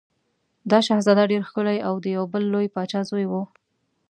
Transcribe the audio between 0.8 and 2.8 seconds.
شهزاده ډېر ښکلی او د یو بل لوی